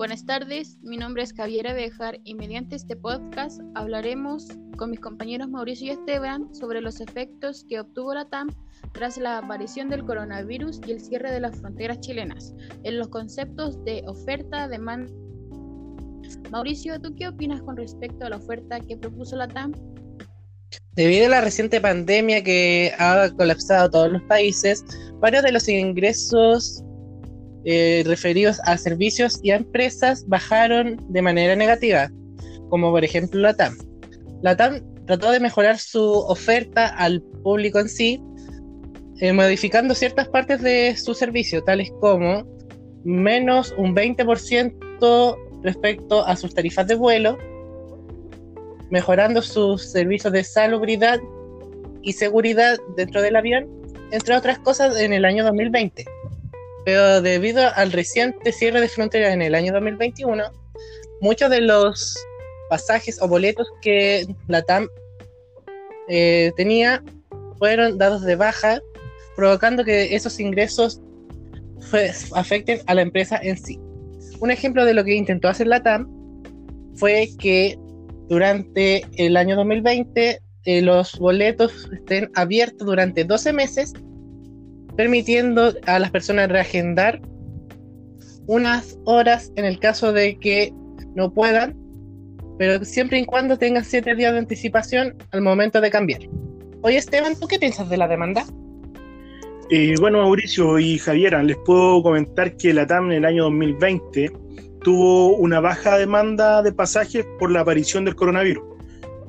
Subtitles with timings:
[0.00, 4.48] Buenas tardes, mi nombre es Javiera Bejar y mediante este podcast hablaremos
[4.78, 8.48] con mis compañeros Mauricio y Esteban sobre los efectos que obtuvo la TAM
[8.92, 13.84] tras la aparición del coronavirus y el cierre de las fronteras chilenas en los conceptos
[13.84, 15.12] de oferta, demanda.
[16.50, 19.74] Mauricio, ¿tú qué opinas con respecto a la oferta que propuso la TAM?
[20.92, 24.82] Debido a la reciente pandemia que ha colapsado todos los países,
[25.20, 26.82] varios de los ingresos
[27.64, 32.10] eh, referidos a servicios y a empresas bajaron de manera negativa,
[32.70, 33.76] como por ejemplo la TAM.
[34.40, 38.22] La TAM trató de mejorar su oferta al público en sí,
[39.20, 42.46] eh, modificando ciertas partes de su servicio, tales como
[43.04, 47.36] menos un 20% respecto a sus tarifas de vuelo,
[48.90, 51.20] mejorando sus servicios de salubridad
[52.00, 53.68] y seguridad dentro del avión,
[54.12, 56.06] entre otras cosas en el año 2020
[56.90, 60.42] pero debido al reciente cierre de fronteras en el año 2021,
[61.20, 62.18] muchos de los
[62.68, 64.88] pasajes o boletos que la TAM
[66.08, 67.00] eh, tenía
[67.58, 68.80] fueron dados de baja,
[69.36, 71.00] provocando que esos ingresos
[72.34, 73.78] afecten a la empresa en sí.
[74.40, 76.08] Un ejemplo de lo que intentó hacer la TAM
[76.96, 77.78] fue que
[78.28, 83.92] durante el año 2020 eh, los boletos estén abiertos durante 12 meses
[84.96, 87.20] permitiendo a las personas reagendar
[88.46, 90.72] unas horas en el caso de que
[91.14, 91.76] no puedan,
[92.58, 96.22] pero siempre y cuando tengan siete días de anticipación al momento de cambiar.
[96.82, 98.44] Oye Esteban, ¿tú qué piensas de la demanda?
[99.70, 104.32] Eh, bueno, Mauricio y Javiera, les puedo comentar que la TAM en el año 2020
[104.82, 108.64] tuvo una baja demanda de pasajes por la aparición del coronavirus,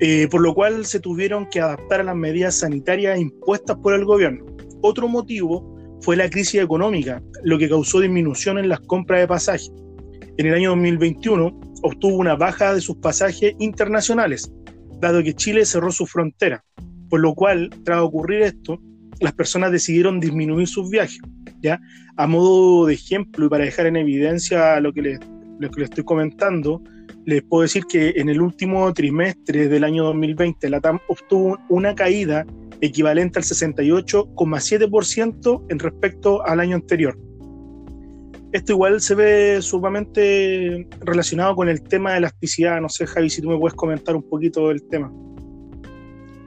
[0.00, 4.04] eh, por lo cual se tuvieron que adaptar a las medidas sanitarias impuestas por el
[4.04, 4.44] gobierno.
[4.86, 5.64] Otro motivo
[6.02, 9.72] fue la crisis económica, lo que causó disminución en las compras de pasajes.
[10.36, 14.52] En el año 2021 obtuvo una baja de sus pasajes internacionales,
[15.00, 16.62] dado que Chile cerró su frontera,
[17.08, 18.78] por lo cual, tras ocurrir esto,
[19.20, 21.20] las personas decidieron disminuir sus viajes.
[21.62, 21.80] ¿ya?
[22.18, 25.18] A modo de ejemplo y para dejar en evidencia lo que les,
[25.60, 26.82] lo que les estoy comentando,
[27.24, 31.94] les puedo decir que en el último trimestre del año 2020 la TAM obtuvo una
[31.94, 32.44] caída
[32.84, 37.18] equivalente al 68,7% en respecto al año anterior.
[38.52, 42.80] Esto igual se ve sumamente relacionado con el tema de elasticidad.
[42.80, 45.12] No sé, Javi, si tú me puedes comentar un poquito del tema.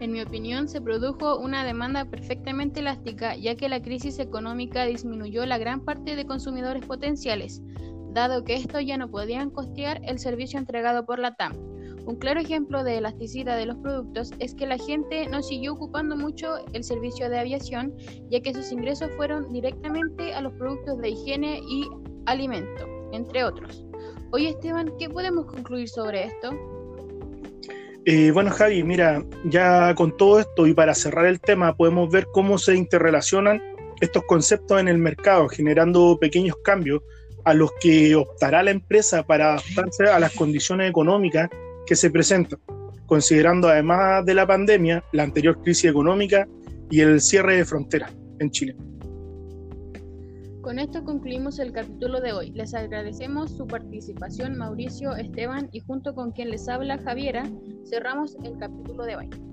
[0.00, 5.46] En mi opinión, se produjo una demanda perfectamente elástica, ya que la crisis económica disminuyó
[5.46, 7.62] la gran parte de consumidores potenciales,
[8.12, 11.52] dado que estos ya no podían costear el servicio entregado por la TAM.
[12.04, 16.16] Un claro ejemplo de elasticidad de los productos es que la gente no siguió ocupando
[16.16, 17.94] mucho el servicio de aviación,
[18.28, 21.88] ya que sus ingresos fueron directamente a los productos de higiene y
[22.26, 23.84] alimento, entre otros.
[24.32, 26.50] Oye Esteban, ¿qué podemos concluir sobre esto?
[28.04, 32.26] Eh, bueno Javi, mira, ya con todo esto y para cerrar el tema podemos ver
[32.32, 33.62] cómo se interrelacionan
[34.00, 37.00] estos conceptos en el mercado, generando pequeños cambios
[37.44, 41.48] a los que optará la empresa para adaptarse a las condiciones económicas
[41.86, 42.60] que se presentan,
[43.06, 46.46] considerando además de la pandemia, la anterior crisis económica
[46.90, 48.76] y el cierre de fronteras en Chile.
[50.62, 52.52] Con esto concluimos el capítulo de hoy.
[52.52, 57.50] Les agradecemos su participación Mauricio, Esteban y junto con quien les habla Javiera,
[57.84, 59.51] cerramos el capítulo de hoy.